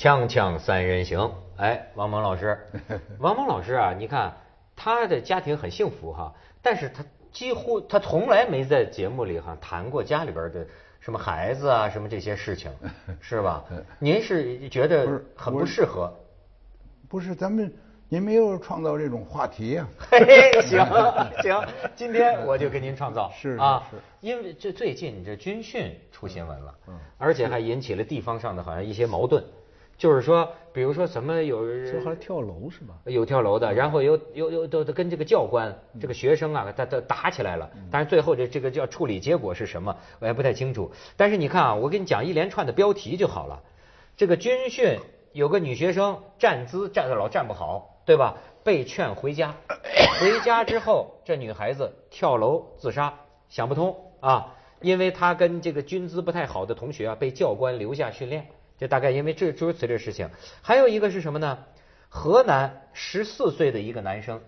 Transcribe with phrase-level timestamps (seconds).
[0.00, 2.58] 锵锵三人行，哎，王蒙老师，
[3.20, 4.34] 王蒙老师啊，你看
[4.74, 6.32] 他的家庭很幸福哈，
[6.62, 10.66] 但是他几乎他从来没在节目里哈谈过家里边的
[11.00, 12.72] 什么孩子啊什么这些事情，
[13.20, 13.62] 是吧？
[13.98, 16.10] 您是觉得很不适合？
[17.06, 17.70] 不是，咱们
[18.08, 20.82] 您没有创造这种话题呀、嘿 嘿，行
[21.42, 21.62] 行，
[21.94, 23.30] 今天我就给您创造。
[23.36, 29.44] 是是啊是，因为这最近这军训出新闻了，嗯，而且还引起了地方上的好像一些矛盾，
[30.00, 32.94] 就是说，比如说什么有这还跳楼是吧？
[33.04, 37.70] 有跳楼的，然后又又又都都跟这个教官、这个学生啊，他他打起来了。
[37.90, 40.90] 但是最后这这个叫处理结果是什么，我也不太清楚。
[41.18, 43.62] 但是你看啊，我给你讲一连串的标题就好了。
[44.16, 44.98] 这个军训
[45.32, 48.38] 有个女学生站姿站的老站不好，对吧？
[48.64, 49.54] 被劝回家，
[50.18, 53.12] 回家之后这女孩子跳楼自杀，
[53.50, 58.46] 想不通啊，因为她跟这个军姿不太好的同学啊被教官留下训练，
[58.80, 60.30] 这大概因为这诸如此类事情。
[60.62, 61.58] 还有一个是什么呢？
[62.08, 64.40] 河南十四岁的一个男生，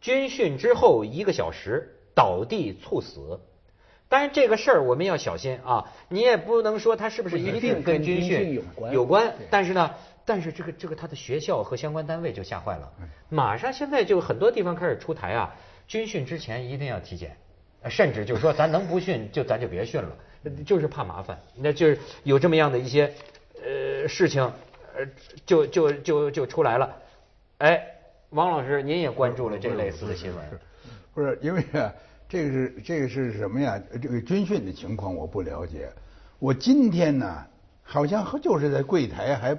[0.00, 3.40] 军训之后一个小时倒地猝死。
[4.08, 9.92] 当然这个事儿我们要小心啊，你也不能说他是不是一定跟军训有关有关，但是呢，
[10.24, 12.92] 但是这个这个他的学校和相关单位就吓坏了，
[13.28, 15.56] 马上现在就很多地方开始出台啊，
[15.88, 17.36] 军训之前一定要体检，
[17.82, 20.10] 呃甚至就是说咱能不训就咱就别训了，
[20.64, 23.12] 就是怕麻烦，那就是有这么样的一些
[23.64, 24.42] 呃事情，
[24.94, 25.06] 呃
[25.46, 26.94] 就就就就出来了，
[27.58, 27.82] 哎，
[28.30, 30.44] 王老师您也关注了这类似的新闻，
[31.14, 31.92] 不是因为啊，
[32.28, 33.80] 这个是这个是什么呀？
[34.02, 35.90] 这个军训的情况我不了解。
[36.38, 37.46] 我今天呢，
[37.82, 39.56] 好像就是在柜台还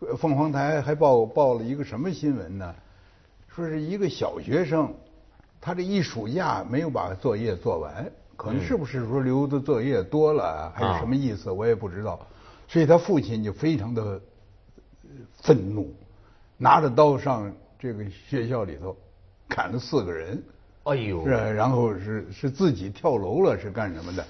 [0.00, 2.74] 呃凤凰台还报报了一个什么新闻呢？
[3.48, 4.92] 说是一个小学生，
[5.60, 12.18] 他这一暑假没有把作业做完，可能是不是说留的作业多了啊，还是什么意思，我也不知道。
[12.72, 14.18] 所以他父亲就非常的
[15.42, 15.92] 愤怒，
[16.56, 18.96] 拿着刀上这个学校里头
[19.46, 20.42] 砍了四个人。
[20.84, 24.26] 哎呦是，然后是是自己跳楼了，是干什么的？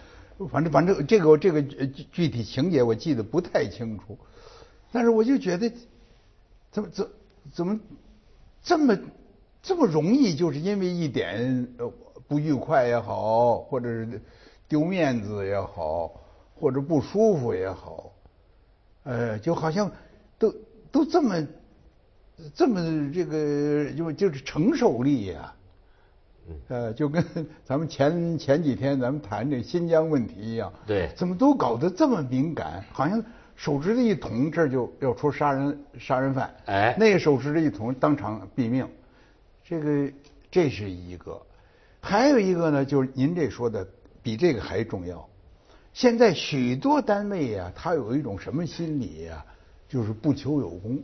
[0.50, 4.18] 反正反正这个这个呃具具体情节我记得不太清楚，
[4.90, 5.72] 但是我就觉得
[6.72, 7.08] 怎么怎
[7.52, 7.78] 怎么
[8.60, 8.98] 这么
[9.62, 11.88] 这么容易，就是因为一点呃
[12.26, 14.20] 不愉快也好，或者是
[14.66, 16.10] 丢面子也好，
[16.56, 18.11] 或者不舒服也好，
[19.04, 19.90] 呃，就好像
[20.38, 20.54] 都
[20.90, 21.46] 都这么
[22.54, 25.54] 这么这个就就是承受力呀、
[26.68, 27.24] 呃，就跟
[27.64, 32.84] 咱们前前几天咱们谈这新疆问题一样，对怎么都搞得这么敏感？
[32.92, 33.22] 好像
[33.54, 38.88] 手指头一捅，这就要出杀人杀人犯，哎那个手指头一捅，当场毙命。
[39.64, 40.12] 这个
[40.50, 41.40] 这是一个，
[42.00, 43.86] 还有一个呢，就是您这说的
[44.22, 45.28] 比这个还重要。
[45.92, 49.44] 现在许多单位呀、他有一种什么心理呀、
[49.88, 50.98] 就是不求有功，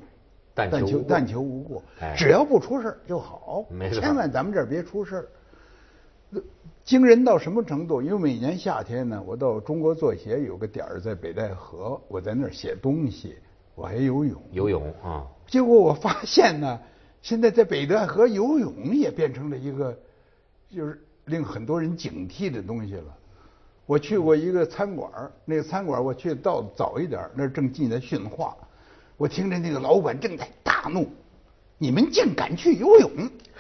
[0.55, 5.29] 但求但求无过哎，只要不出事儿就好，没错千万咱们这儿别出事儿。
[6.85, 8.01] 惊人到什么程度？
[8.01, 13.37] 因为每年夏天呢，我到中国作协有个点儿在北戴河，我在那儿写东西，
[13.75, 14.41] 我还游泳。
[14.53, 16.81] 游泳啊，结果我发现呢，
[17.21, 19.99] 现在在北戴河游泳也变成了一个，
[20.75, 23.15] 就是令很多人警惕的东西了。
[23.89, 28.55] 我去过一个餐馆儿那个餐馆儿我去到早一点儿那儿正进来训话，
[29.17, 31.09] 我听着那个老板正在大怒
[31.79, 33.11] ：“你们竟敢去游泳！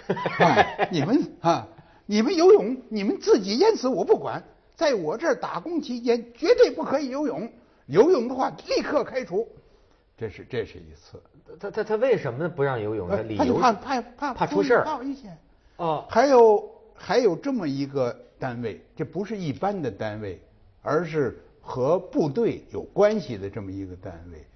[0.39, 1.67] 哎，你们啊，
[2.05, 4.45] 你们游泳，你们自己淹死我不管，
[4.77, 7.51] 在我这儿打工期间绝对不可以游泳，
[7.87, 9.49] 游泳的话立刻开除。”
[10.15, 11.19] 这是这是一次。
[11.59, 13.09] 他他他为什么不让游泳？
[13.09, 15.39] 他怕怕怕怕出事儿怕危险。
[15.79, 20.41] 哦，还有还有这么一个单位，这不是一般的单位，
[20.83, 24.47] 而是和部队有关系的这么一个单位。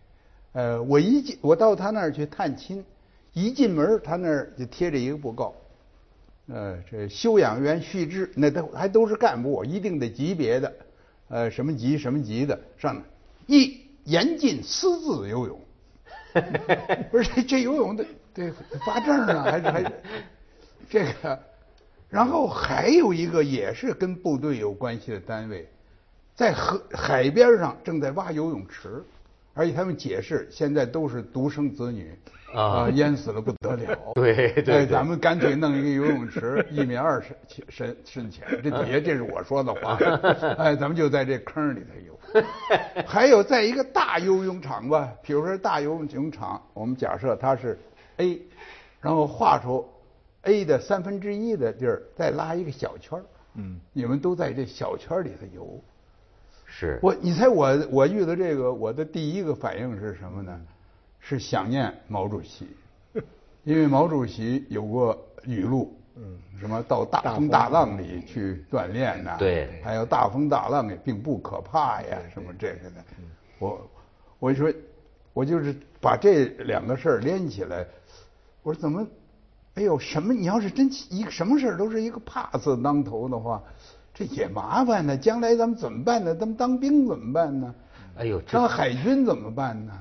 [0.53, 2.85] 呃，我一进我到他那儿去探亲，
[3.33, 5.55] 一进门他那儿就贴着一个布告，
[6.49, 10.75] 呃，这休养员须知，那都还都是干部，一定的级别的，
[11.29, 13.03] 呃，什么级什么级的，上面
[13.47, 15.61] 一严禁私自游泳。
[17.11, 18.53] 不是这这游泳得得
[18.87, 19.93] 发证啊，还是还是
[20.89, 21.39] 这个？
[22.13, 25.67] 然后还有一个也是跟部队有关系的单位，
[26.35, 29.03] 在河海边上正在挖游泳池，
[29.55, 32.15] 而且他们解释现在都是独生子女
[32.55, 33.99] 啊淹死了不得了。
[34.15, 37.35] 对对对哎咱们干脆弄一个游泳池， 一米二深
[37.71, 39.97] 深深浅，这 底下这是我说的话，
[40.59, 42.13] 哎，咱们就在这坑里头游。
[43.07, 47.79] 还有在一个大游泳场吧，比如说大游泳场，我们假设它是
[48.19, 48.39] A，
[49.01, 49.87] 然后画出
[50.43, 53.25] A 的三分之一的地儿，再拉一个小圈儿
[53.55, 55.81] 嗯，你们都在这小圈儿里头游。
[56.67, 60.61] 是我，你猜我我遇到这个，我的第一个反应是什么呢？
[61.21, 62.67] 是想念毛主席，
[63.63, 73.05] 因为毛主席有过语录，嗯，什么到大风大浪里去锻炼呐，对还有大风大浪也并不可怕呀，什么这个的，
[73.61, 73.91] 我
[74.41, 74.75] 我就说，
[75.35, 77.87] 我就是把这两个事儿连起来，
[78.63, 79.07] 我说怎么，
[79.75, 80.35] 哎呦，什么？
[80.35, 83.63] 你要是真一个什么事儿都是一个怕字当头的话，
[84.13, 85.17] 这也麻烦呢。
[85.17, 86.35] 将来咱们怎么办呢？
[86.35, 87.75] 咱们当兵怎么办呢？
[88.19, 89.93] 哎呦这当海军怎么办呢？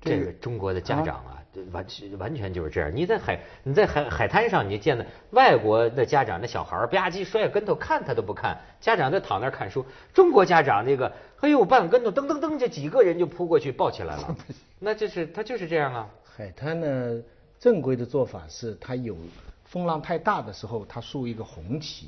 [0.00, 1.84] 这个中国的家长啊，这完
[2.18, 2.90] 完全就是这样。
[2.94, 9.84] 你在海你在海海滩上，你见的外国的家长，那小孩儿吧唧摔个跟头，看他都不看，家长在躺那儿看书。
[10.14, 14.34] 中国家长那个，哎呦，半个跟头，噔噔噔，这几个人就扑过去抱起来了。
[14.80, 16.08] 那就是他就是这样啊。
[16.34, 17.20] 海滩呢，
[17.60, 19.14] 正规的做法是，它有
[19.66, 22.06] 风浪太大的时候，它竖一个红旗，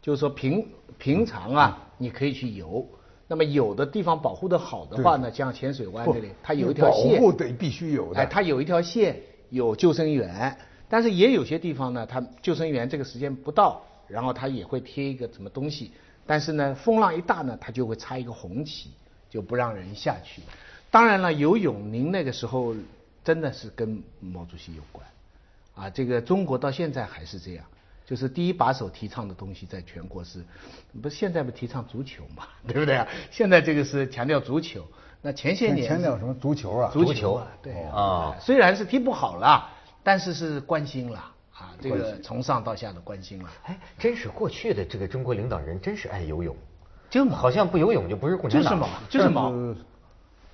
[0.00, 0.64] 就是说平
[0.98, 2.86] 平常啊，你可以去游。
[3.26, 8.20] 那么有的地方保护的好的话呢，像浅水湾这里，它有一条线，保护得必须有的。
[8.20, 9.20] 哎，它有一条线，
[9.50, 10.56] 有救生员，
[10.88, 15.90] 但是也有些地方呢，它救生员这个时间不到，然后他也会贴一个什么东西，
[16.24, 18.90] 但是呢，风浪一大呢，他就会插一个红旗，
[19.28, 20.42] 就不让人下去。
[20.90, 22.74] 当然了，游泳您那个时候
[23.24, 25.06] 真的是跟毛主席有关，
[25.74, 27.64] 啊，这个中国到现在还是这样。
[28.04, 30.44] 就是第一把手提倡的东西，在全国是，
[31.00, 33.06] 不是现在不提倡足球嘛， 对不对啊？
[33.30, 34.84] 现在这个是强调足球，
[35.22, 36.90] 那前些年强调什么足球啊？
[36.92, 39.70] 足球啊，对啊虽然是踢不好了，
[40.02, 41.18] 但是是关心了
[41.54, 43.48] 啊，这个从上到下的关心了。
[43.64, 46.54] 哎，真是过去的这个中国领导人真是爱游泳，
[47.08, 48.72] 就毛好像不游泳就不是共产党
[49.08, 49.76] 就是毛，就是毛但是，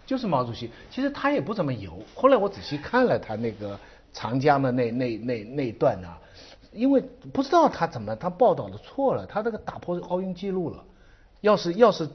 [0.09, 0.71] 就是毛主席。
[0.91, 1.93] 其实他也不怎么游。
[2.15, 3.79] 后来我仔细看了他那个
[4.11, 6.17] 长江的那那那那一段啊，
[6.73, 6.99] 因为
[7.31, 10.83] 不知道他怎么他报道的错了，他这个打破奥运纪录了。
[11.43, 12.09] 要是要是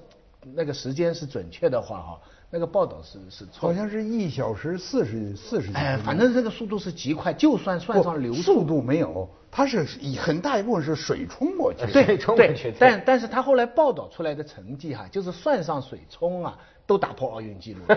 [0.55, 2.19] 那个时间是准确的话哈，
[2.49, 3.73] 那个报道是是错的。
[3.73, 11.93] 好像是一小时四十四十几哎，反正这个速度是极快，就算算上流速度没有，它是以很大一部分是水冲过去的。
[11.93, 17.95] 对冲过去对，但但是他后来报道出来的成绩哈、就是算上水冲啊，都打破奥运纪录了，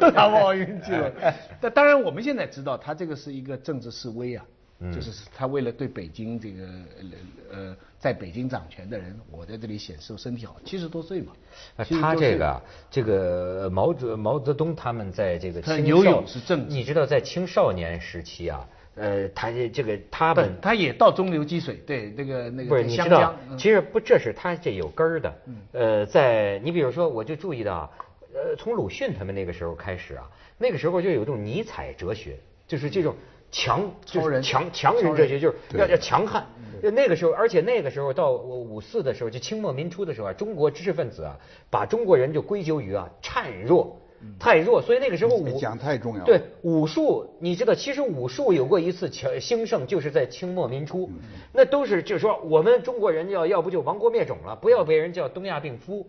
[0.00, 1.04] 都打破奥运纪录。
[1.60, 4.44] 但当然，我们现在知道，他这个是一个政治示威啊，
[4.92, 11.32] 就是他为了对北京这个呃呃，在北京掌权的人，我在这里显示我身体好，七十多岁嘛。
[11.76, 25.34] 呃70多岁他这个啊这个毛泽毛泽东他们在这个他青游泳少是政治你知道在青少年时期啊，呃，他这这个他不们，他也到中流击水，对那个那个不是你知道其实不，这是他这有根儿的。
[25.72, 27.90] 呃，在你比如说，我就注意到啊，
[28.32, 32.38] 呃，从鲁迅他们那个时候开始啊，那个时候就有一种尼采哲学，
[32.68, 33.16] 就是这种
[33.50, 36.46] 强，就是强强人哲学，就是要要强悍。
[36.92, 41.36] 那个时候，而且那个时候到五四的时候，就清末民初的时候啊，中国知识分子啊，
[41.70, 43.98] 把中国人就归咎于啊孱弱。
[44.38, 46.24] 太弱，所以那个时候武这讲太重要了。
[46.24, 51.10] 对武术，你知道，其实武术有过一次强兴盛，就是在清末民初，
[51.52, 56.06] 那都是就是说我们中国人要要不就亡国灭种了，不要被人叫东亚病夫。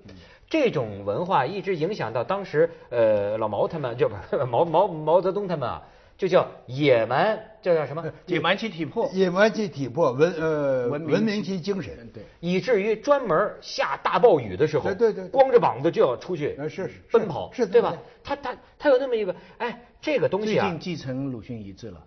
[0.48, 5.82] 这种文化一直影响到当时呃老毛他们，就不是 毛毛毛泽东他们啊，
[6.18, 8.04] 就叫野蛮，这叫什么？
[8.26, 12.10] 野蛮其体魄，野蛮其体魄，文呃文明文明其精神。
[12.14, 12.24] 对。
[12.40, 17.98] 以至于专门下大暴雨的时候，对对对对光着膀子就要出去呃是是奔跑，是的对吧？
[18.24, 22.02] 他他他有那么一个，哎，这个东西啊最近，继承鲁迅遗志了。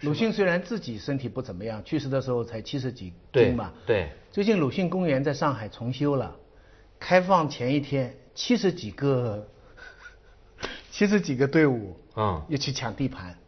[0.00, 3.72] 鲁迅虽然自己身体不怎么样，去世的时候才七十几对斤嘛。
[3.86, 6.34] 对最近鲁迅公园在上海重修了，
[6.98, 9.46] 开放前一天，七十几个，
[10.90, 13.38] 七十几个队伍，嗯要去抢地盘。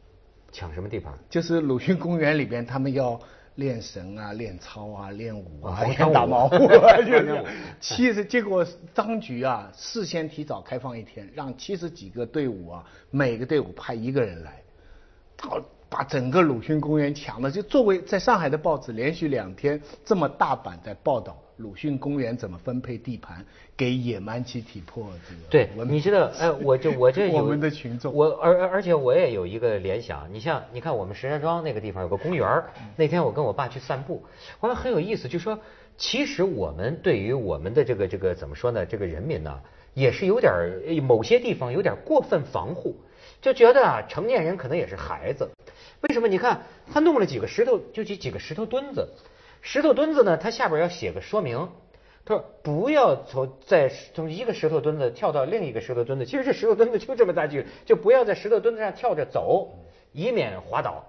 [0.54, 1.12] 抢什么地方？
[1.28, 3.18] 就是鲁迅公园里边，他们要
[3.56, 7.44] 练神啊、练操啊、练武啊、 练打毛舞啊， 就是
[7.80, 8.25] 七十。
[8.25, 14.62] 结果当局啊，事先提早开放一天，让七十几个队伍啊，每个队伍派一个人来，
[15.40, 17.50] 好把整个鲁迅公园抢了。
[17.50, 23.44] 就作为在上海的报纸，连续两天这么大版在报道鲁迅公园怎么分配地盘
[23.76, 34.25] 给野蛮集体破这个对，你知道，哎，我就我这有 我们的群众我而而而且我也有一个联想，你像你看我们石家庄那个地方有个公园儿那天我跟我爸去散步，
[34.61, 35.58] 我说很有意思，就说
[35.96, 39.61] 其实我们对于我们的这个这个怎么说呢，这个人民呢，
[39.94, 40.52] 也是有点
[41.04, 42.96] 某些地方有点过分防护，
[43.40, 45.49] 就觉得啊，成年人可能也是孩子。
[46.00, 46.26] 为什么？
[46.26, 49.08] 你看他弄了几个石头，就几几个石头墩子，
[49.66, 51.71] 石头墩子呢，它下边要写个说明。
[52.26, 59.78] 他说不要从在从一个石头墩子跳到另一个石头墩子，其实这石头墩子就这么大距离，就不要在石头墩子上跳着走，
[60.12, 61.04] 以免滑倒。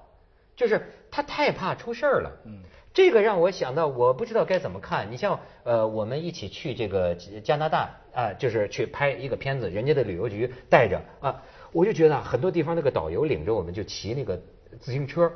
[0.55, 2.31] 就是他太怕出事儿了。
[2.45, 2.59] 嗯，
[2.93, 5.11] 这个让我想到，我不知道该怎么看。
[5.11, 11.43] 你像呃，我们一起去这个加拿大啊，就是去拍一个片子，人家的旅游局带着啊，
[11.73, 14.41] 我就觉得很多地方那个导游领着我们就骑那个
[14.79, 15.31] 自行车，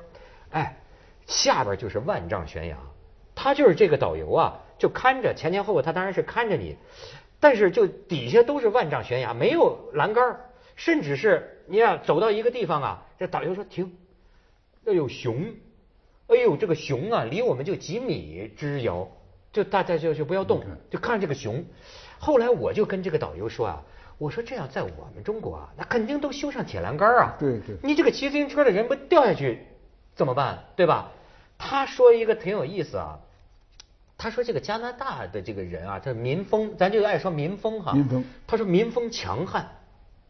[0.51, 0.77] 哎，
[1.25, 2.77] 下边就是万丈悬崖，
[3.41, 6.75] 他就是这个导游啊，就看着前前后后，他当然是看着你，
[7.39, 10.41] 但是就底下都是万丈悬崖，没有栏杆，
[10.75, 13.95] 甚至是你要走到一个地方啊，这导游说停，
[14.83, 15.53] 要有熊。
[16.27, 19.07] 哎呦，这个熊啊，离我们就几米之遥，
[19.53, 21.63] 就大家就就不要动，就看这个熊。
[22.19, 23.83] 后来我就跟这个导游说啊，
[24.17, 27.37] 我说这样在我们中国啊，那肯定都修上铁栏杆啊。
[27.39, 27.77] 对对。
[27.81, 29.65] 你这个骑自行车的人不掉下去
[30.13, 30.65] 怎么办？
[30.75, 31.13] 对吧？
[31.57, 33.19] 他说一个挺有意思啊，
[34.19, 37.93] 他说这个加拿大的这个人啊，他民风，咱就爱说民风哈。
[37.93, 38.23] 民风。
[38.45, 39.65] 他说民风强悍，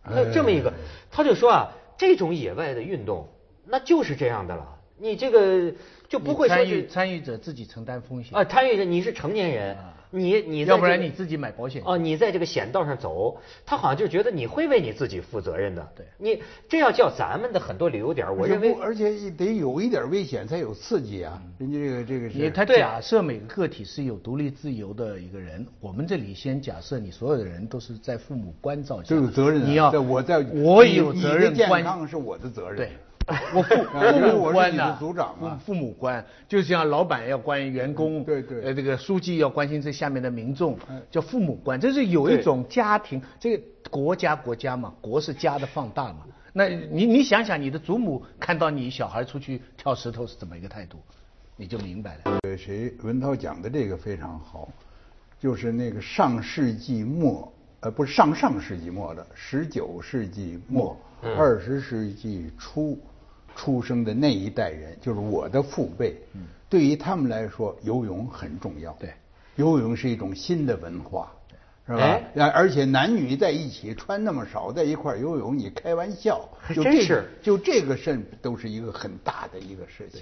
[0.03, 0.72] 他有这么一个，
[1.10, 3.27] 他就说啊，这种野外的运动，
[3.65, 4.77] 那就是这样的了。
[5.00, 5.74] 你这个
[6.08, 9.75] 就不会参与参与者自己承担风险啊，参与者你是成年人，
[10.12, 15.88] 你你要不然你自己买保险哦，你在这个险道上走，他好像就觉得你会为你自己负责任的。
[15.96, 21.42] 对，你这要叫咱们的很多旅游点，我认为而且得有一点危险才有刺激啊。
[21.60, 29.63] 人家这个这个是，他假设每个个体是有独立自由的一个人，我们这里先假设你所有的人都是在父母关照下，都有责任。
[29.63, 32.78] 你要我在我有责任，健康是我的责任。
[32.78, 32.92] 对。
[33.53, 34.98] 我父 父母官呢？
[35.00, 40.77] 组长啊，父母官，就像老板要关员工，对对，呃，这个书记要关心这下面的民众，
[41.12, 46.25] 叫父母官，这是有一种家庭，这个国家国家嘛，国是家的放大嘛。
[46.51, 50.98] 那你你想想，你的祖母看到你小孩出去跳石头是怎么一个态度，
[51.55, 52.39] 你就明白了。
[52.41, 54.67] 呃，谁文涛讲的这个非常好，
[55.39, 60.98] 就是那个上世纪末，呃，不是上上世纪末的，十九世纪末，
[61.38, 63.00] 二十世纪初。
[63.60, 66.16] 出生的那一代人，就是我的父辈，
[66.70, 68.94] 对于他们来说，游泳很重要。
[68.94, 69.13] 对，
[69.58, 71.30] 游泳是一种新的文化，
[71.86, 72.22] 是吧？
[72.54, 76.39] 而且男女在一起穿那么少，在一块游泳，你开玩笑，
[76.74, 80.22] 就这是就这个事都是一个很大的一个事情。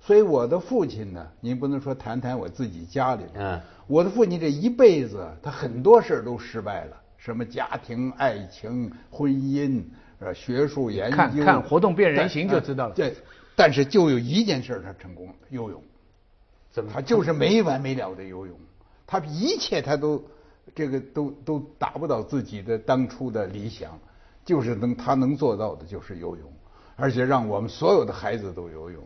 [0.00, 9.82] 所以我的父亲呢，您不能说谈谈我自己家里，嗯，我的父亲这一辈子，他很多事都失败了，什么家庭、爱情、婚姻。
[10.20, 12.94] 呃，学术研究，看看活动变人形就知道了。
[12.94, 13.16] 对，
[13.56, 15.82] 但是就有一件事他成功了，游泳。
[16.70, 16.90] 怎么？
[16.92, 18.54] 他就是没完没了的游泳，
[19.06, 20.22] 他一切他都
[20.74, 23.98] 这个都都达不到自己的当初的理想，
[24.44, 26.52] 就是能他能做到的就是游泳，
[26.96, 29.02] 而且让我们所有的孩子都游泳，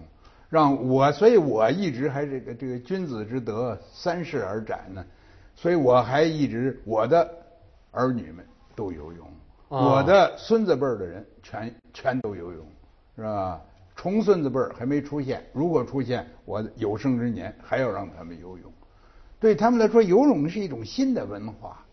[0.51, 5.05] 让我，所以我一直还这个这个君子之德三世而斩呢，
[5.55, 7.31] 所以我还一直我的
[7.93, 8.45] 儿女们
[8.75, 9.27] 都游泳。
[9.75, 12.65] 我的孙子辈儿的人全全都游泳，
[13.17, 13.61] 是吧？
[13.97, 18.73] 重孙子辈儿还没出现，如果出现，我有生之年还要让他们游泳。
[19.41, 21.85] 对他们来说，游泳是一种新的文化，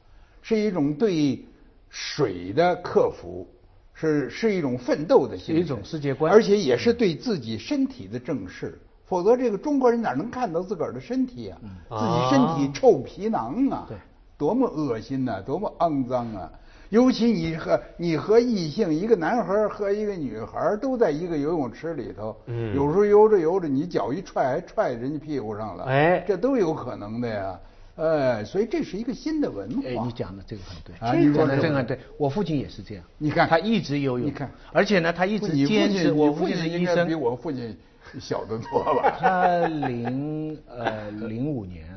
[0.42, 1.44] 是一种对
[1.90, 3.48] 水的克服，
[3.94, 8.80] 是是一种奋斗的心一种世界观，而且也是对自己身体的正视。
[9.06, 11.60] 否则，这个中国人哪能看到自个儿的身体啊？
[11.90, 13.86] 自己身体臭皮囊啊！
[13.90, 13.98] 对，
[14.38, 16.52] 多么恶心呐，多么肮脏啊！
[16.92, 27.60] 尤其你和你和异性，一个男孩和一个女孩都在一个游泳池里头，嗯，有时候游着游着，你脚一踹，还踹人家屁股上了，哎，这都有可能的呀，
[27.96, 29.88] 哎，所以这是一个新的文化。
[29.88, 33.48] 哎，你讲的这个很对，啊，你讲的这个很对，我父亲也是这样，你看。
[33.48, 36.12] 他一直游泳，你看，而且呢，他一直坚持。
[36.12, 37.74] 我父亲是医生，比我父亲
[38.20, 39.16] 小得多吧？
[39.18, 41.88] 他零呃零五年。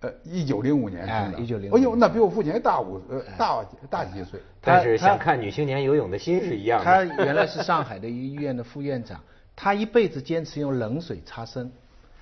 [0.00, 1.70] 呃，一九零五年生的，一九零。
[1.72, 4.40] 哎呦，那比我父亲还大五呃大大几岁。
[4.62, 6.84] 但是想看女青年游泳的心是一样的。
[6.84, 9.20] 他原来是上海的医院的副院长，
[9.54, 11.70] 他一辈子坚持用冷水擦身。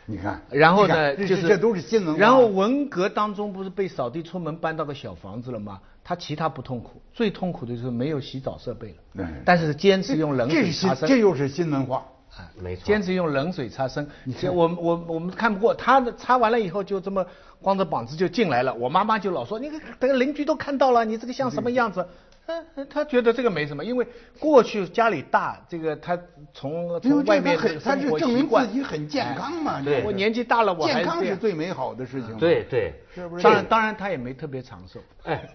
[0.06, 0.42] 你看。
[0.50, 2.16] 然后呢，就是这都是新闻。
[2.16, 5.80] 然后文革当中不是被扫地出门搬到个小房子了吗？
[6.02, 8.97] 他其他不痛苦，最痛苦的就是没有洗澡设备了。
[9.14, 9.26] 对。
[9.44, 11.08] 但是坚持用冷水擦身。
[11.08, 12.06] 这又是新文化。
[12.38, 12.85] 啊，没错。
[12.85, 14.09] 坚持用冷水擦身。
[14.52, 17.26] 我我我们看不过他的，擦完了以后就这么。
[17.61, 19.68] 光着膀子就进来了，我妈妈就老说你
[19.99, 22.07] 这个邻居都看到了，你这个像什么样子？
[22.49, 24.07] 嗯，他觉得这个没什么，因为
[24.38, 26.19] 过去家里大，这个他
[26.55, 29.83] 从从外面他是证明自己很健康嘛。
[29.83, 32.35] 对，我年纪大了，我健康是最美好的事情。
[32.38, 33.43] 对对，是不是？
[33.43, 34.99] 当然当然他也没特别长寿。
[35.25, 35.47] 哎，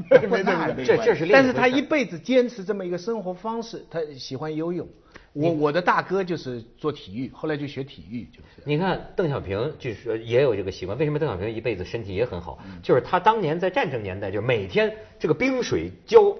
[0.86, 4.88] 这这是，但是他一辈子坚持这么一个生活方式，他喜欢游泳。
[5.34, 8.62] 我我的大哥就是做体育，后来就学体育，就是。
[8.66, 12.60] 你看邓小平就是也有这个习惯，为什么邓小平一辈子身体也很好？
[12.84, 16.38] 就是他当年在战争年代，就每天这个冰水浇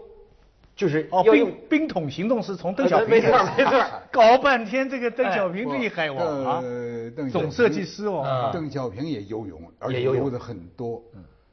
[0.76, 3.86] 就是哦，冰冰桶行动是从邓小平没错没错。
[4.12, 11.02] 搞半天这个邓哎小平厉害哇啊呃，邓，总设计师哦啊，邓小平也游泳，而且游的很多。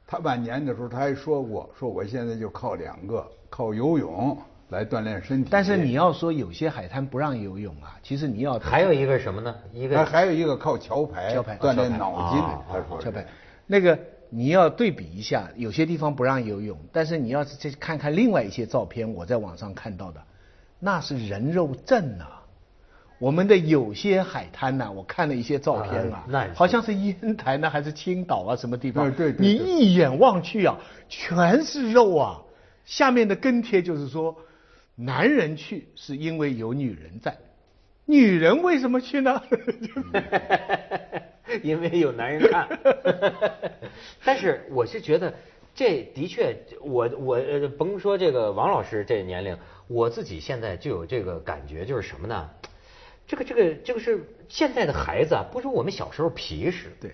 [0.07, 4.37] 他晚年的时候他还说过，说我现在就靠两个，靠游泳
[4.69, 5.49] 来锻炼身体。
[5.49, 9.55] 但是你要说有些海滩不让游泳啊，其实你要还有一个什么呢？
[9.71, 13.25] 一个还还有一个靠桥牌桥牌锻炼脑筋啊，他说是小白，
[13.67, 13.97] 那个
[14.33, 20.23] 你要对比一下，有些地方不让游泳，但是你要是再看看另外一些照片，我在网上看到的，
[20.79, 22.25] 那是人肉镇呐、
[23.19, 29.11] 我们的有些海滩呐、我看了一些照片啊，啊好像是烟台呢，还是青岛啊，什么地方？
[29.11, 30.77] 对对对你一眼望去啊，
[31.09, 32.41] 全是肉啊。
[32.85, 34.37] 下面的跟帖就是说，
[34.95, 37.37] 男人去是因为有女人在，
[38.05, 39.41] 女人为什么去呢？
[41.63, 42.67] 因为有男人看。
[44.23, 45.33] 但是我是觉得，
[45.73, 52.49] 这的确，我我呃，甭说这个王老师这年龄，我自己现在就有这个感觉，就是什么呢？
[53.27, 56.87] 这个这个这个是现在的孩子啊，不如我们小时候皮实。
[56.99, 57.11] 对。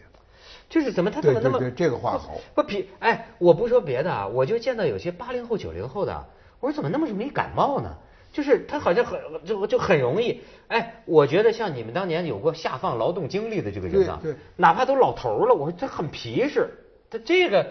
[0.69, 6.27] 就是怎么他怎么那么这个话好不皮哎，我不说别的啊，我就见到有些八零后九零后的，
[6.59, 7.95] 我说怎么那么容易感冒呢？
[8.37, 16.69] 就是他好像很就就很容易哎，我觉得像你们当年有过下放劳动经历的这个人啊，对对哪怕都老头了，我说他很皮实，
[17.09, 17.65] 他这个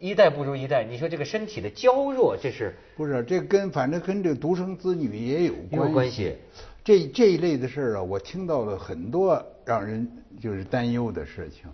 [0.00, 6.36] 一代不如一代，你说这个身体的娇弱，这是不是这跟反正跟这个独生子女也有有关关系。
[6.82, 11.70] 这这一类的事儿啊，我听到了很多让人就是担忧的事情，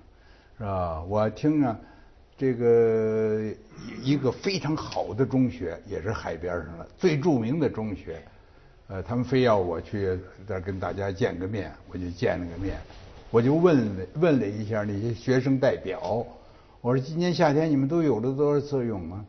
[0.59, 1.02] 是吧？
[1.09, 1.81] 我听啊，
[2.37, 3.51] 这个
[4.03, 8.21] 一个非常好的中学，也是海边上的最著名的中学，
[8.89, 12.77] 呃，他们非要我去这儿跟大家见个面，我就见了个面，
[13.31, 16.27] 我就问了问了一下那些学生代表，
[16.81, 19.25] 我说今年夏天你们都游了多少次游泳啊？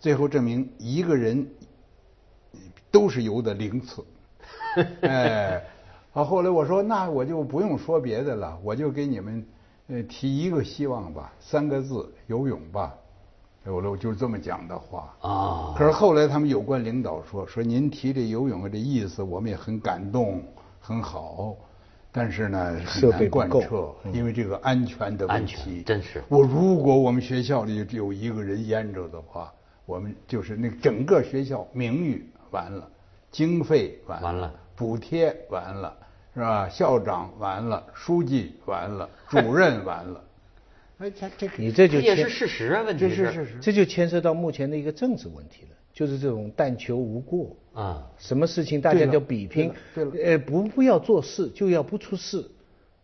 [0.00, 1.46] 最后证明一个人
[2.90, 4.04] 都是游的零次。
[5.02, 5.62] 哎，
[6.10, 9.44] 好，后来我说那我就不用说别的了，我就给你们
[9.88, 12.94] 呃提一个希望吧，三个字，游泳吧。
[13.66, 20.42] 有了，我就是这么讲的话啊可是后来他们有关领导说说您提这游泳的这意思，我们也很感动，
[20.80, 21.54] 很好。
[22.10, 29.52] 但是呢，很难设备不够贯彻，因为这个安全的问题，真是我如果我们学校里只有一个人淹着的话，
[29.84, 32.88] 我们就是那整个学校名誉完了，
[33.30, 35.94] 经费，完了补贴完了，
[36.38, 36.68] 是吧？
[36.68, 40.24] 校长完了，书记完了， 主任完了。
[40.98, 43.58] 哎，这这个你这就这也是事实啊，问题这是事实。
[43.60, 48.06] 这就牵涉到目前的一个政治问题了，就是这种但求无过啊。
[48.18, 52.44] 什么事情大家就比拼，对了呃，不不要做事就要不出事，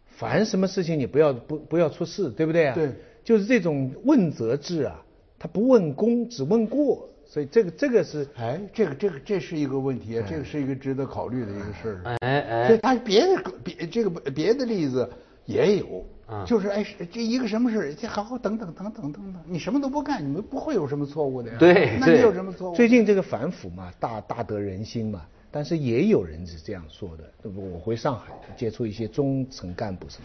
[0.06, 2.74] 凡什么事情你不要不不要出事，对不对啊？
[2.74, 2.92] 对，
[3.24, 5.00] 就是这种问责制啊，
[5.38, 12.00] 他不问功只问过，所以这个这个是哎，这个这个这是一个问题啊，这个是一个值得考虑的一个事儿。
[12.04, 15.08] 哎哎所以他别的别这个别的例子
[15.46, 21.56] 也有啊，就是哎，这一个什么事儿，这好好等等等等等等，你什么都不干，你们不会有什么错误的呀。
[21.58, 22.74] 对对那你有什么错误？
[22.74, 27.24] 最近这个反腐嘛，大大得人心嘛，但是也有人是这样说的。
[27.42, 27.72] 对不？
[27.72, 30.24] 我回上海接触一些中层干部什么，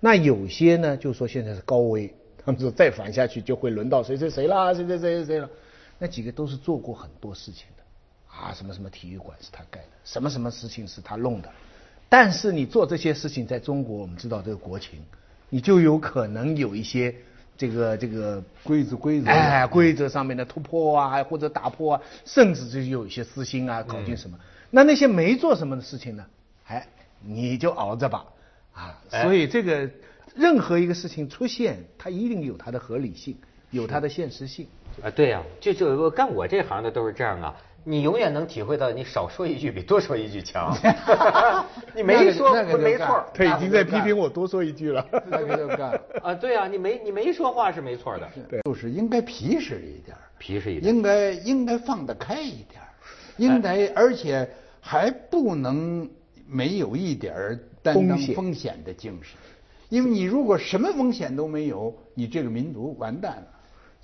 [0.00, 2.12] 那有些呢就说现在是高危，
[2.44, 5.48] 他们说再反下去就会轮到谁谁谁啦，谁谁谁谁谁了。
[5.98, 11.50] 那几个都是做过很多事情的，啊，什么什么体育馆是他盖的，什么什么事情是他弄的。
[12.08, 15.00] 但是你做这些事情，在中国我们知道这个国情，
[15.48, 17.14] 你就有可能有一些
[17.56, 24.38] 这个这个规则规则哎，规则上面的突破啊，或者打破啊，甚至就有一些私心啊，搞进什么。
[24.70, 26.26] 那那些没做什么的事情呢？
[26.66, 26.86] 哎，
[27.24, 28.26] 你就熬着吧，
[28.72, 29.90] 啊，哎所以这个
[30.34, 33.36] 任何一个事情出现，它一定有它的合理性，
[33.76, 34.66] 有它的现实性。
[35.02, 37.54] 啊，对呀、就就干我这行的都是这样啊。
[37.88, 40.76] 你永远能体会到，你少说一句比多说一句强。
[41.94, 45.06] 你那个没说没错儿他已经在批评我多说一句了。
[45.26, 50.92] 那个就干， 啊，对啊，你没你没说话是没错的，对就是应该皮实一点，皮实一点。
[50.92, 52.82] 应该应该放得开一点，
[53.36, 54.48] 应该而且
[54.80, 56.10] 还不能
[56.48, 59.38] 没有一点担当风险的精神，
[59.90, 63.55] 因为你如果什么风险都没有，你这个民族完蛋了，是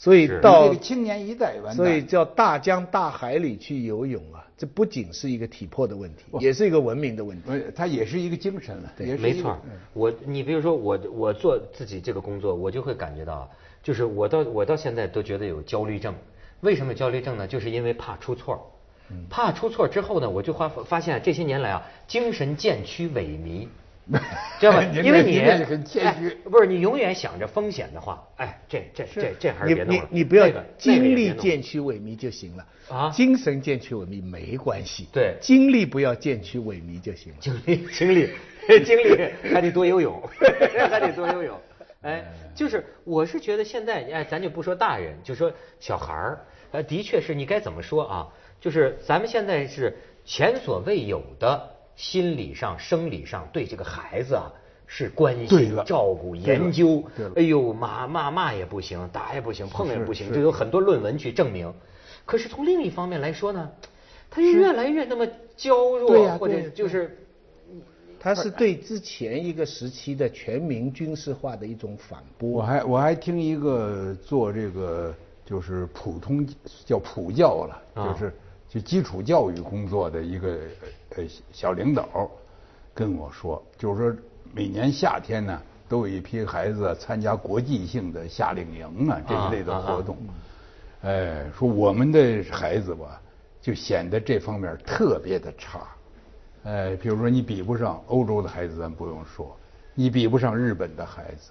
[0.02, 1.76] 所以到个青年一代完蛋。
[1.76, 7.44] 所以叫大江大海里去游泳啊，这不仅是一个体魄的问题，也是一个文明的问题。
[7.46, 9.60] 呃，它也是一个精神了，也是一个没错儿，
[9.92, 13.48] 我你比如说我我做自己这个工作，我就会感觉到啊，
[13.80, 16.12] 就是我到我到现在都觉得有焦虑症。
[16.62, 17.46] 为什么焦虑症呢？
[17.46, 18.60] 就是因为怕出错儿
[19.30, 23.68] 怕出错之后呢，我就发发现这些年来啊，精神渐趋萎靡。
[24.58, 24.82] 知道吧？
[24.82, 25.64] 您因为你哎
[26.44, 30.08] 不是你永远想着风险的话，哎，这这这这还是你别弄了。
[30.10, 37.38] 你你不要精力渐趋萎靡就行了啊精神渐趋萎靡没关系，对精力不要渐趋萎靡就行了。
[37.40, 38.30] 精力精力
[38.84, 40.22] 精力还得多游泳，
[40.90, 41.60] 还得多游泳。
[42.02, 46.40] 哎，就是我是觉得现在哎，咱就不说大人，就说小孩儿，
[46.72, 48.28] 呃，的确是你该怎么说啊？
[48.60, 54.52] 就是咱们现在是前所未有的心理上、生理上对这个孩子啊
[54.86, 57.26] 是关心、对照顾、研究对。
[57.36, 61.72] 哎呦，骂骂骂也不行，打也不行，碰也不行，是这有很多论文去证明。
[62.24, 63.70] 可是从另一方面来说呢，
[64.30, 65.26] 他越来越那么
[65.56, 67.18] 娇弱，或者就是。
[68.24, 72.62] 他是对之前一个时期的全民军事化的一种反驳我。
[72.62, 75.12] 还我还听一个做这个
[75.44, 76.46] 就是普通
[76.86, 78.32] 叫普教了，啊就是
[78.72, 80.58] 就基础教育工作的一个
[81.16, 82.30] 呃小领导
[82.94, 84.22] 跟我说，就是说
[84.54, 90.16] 每年夏天呢都有一批孩子参加国际性的夏令营啊这一类的活动，
[91.02, 93.20] 哎，说我们的孩子吧
[93.60, 95.80] 就显得这方面特别的差。
[96.64, 99.54] 哎，比如说你比不上欧洲的孩子，咱不用说，
[99.94, 101.50] 你比不上日本的孩子，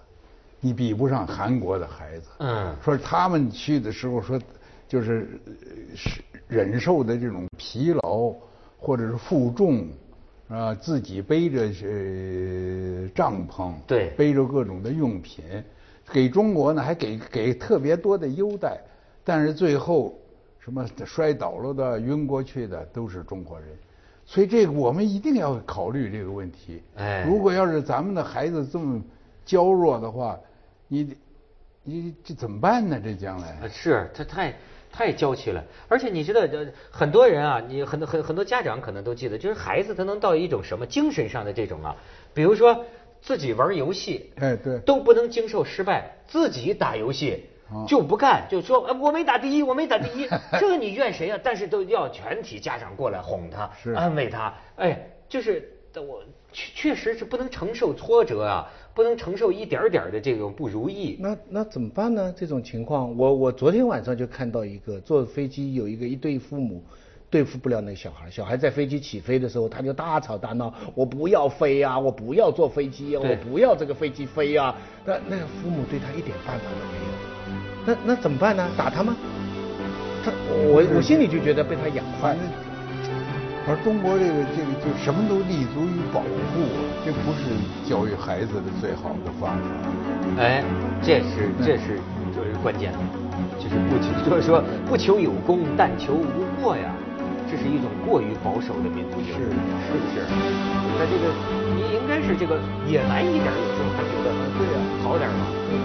[0.59, 2.29] 你比不上韩国的孩子。
[2.39, 4.41] 嗯说他们去的时候说，
[4.87, 8.35] 就是呃是忍受的这种疲劳
[8.77, 9.87] 或者是负重
[10.49, 15.45] 啊，自己背着呃帐篷，对背着各种的用品，
[16.11, 18.77] 给中国呢还给给特别多的优待，
[19.23, 20.13] 但是最后
[20.59, 23.69] 什么摔倒了的、晕过去的都是中国人。
[24.25, 26.83] 所以这个我们一定要考虑这个问题。
[26.97, 29.01] 哎如果要是咱们的孩子这么
[29.45, 30.37] 娇弱的话，
[30.89, 31.15] 你
[31.83, 32.99] 你这怎么办呢？
[33.01, 34.53] 这将来啊，是他太
[34.91, 41.95] 太娇气了，而且你知道，呃很多人啊，你很多很很多家长可能都记得，就是孩子他能到一种什么精神上的这种啊，
[42.33, 42.85] 比如说
[43.21, 44.79] 自己玩游戏，哎对。
[44.79, 50.27] 都不能经受失败，自己打游戏啊就不干，就说哎我没打第一，我没打第一，
[50.59, 51.39] 这个你怨谁啊？
[51.41, 53.91] 但是都要全体家长过来哄他，是。
[53.93, 61.17] 安慰他，哎，就是我确确实是不能承受挫折啊，不能承受一点儿点儿的这种不如意。
[61.19, 62.33] 那那怎么办呢？
[62.35, 66.83] 这种情况，我我昨天晚上就看到一个坐飞机有一个一对父母
[67.29, 74.75] 对付不了那个小孩，小孩在飞机起飞的时候他就大吵大闹，我不要飞呀、我不要坐飞机呀、对我不要这个飞机飞呀、
[75.05, 78.69] 那那个父母对他一点办法都没有，那那怎么办呢？
[78.77, 79.15] 打他吗？
[80.23, 82.70] 他我我心里就觉得被他养坏反正。
[83.69, 87.53] 而中国这个这个就什么都立足于保护啊，这不是
[87.87, 89.69] 教育孩子的最好的方法。
[90.41, 90.63] 哎，
[91.01, 92.01] 这是这是
[92.33, 92.99] 就是关键的，
[93.61, 96.89] 就是不求就是说不求有功，但求无过呀，
[97.45, 100.25] 这是一种过于保守的民族精神，是不是？
[100.97, 101.29] 那这个
[101.77, 102.57] 你应该是这个
[102.89, 105.45] 野蛮一点，有时候还觉得对呀、好点嘛。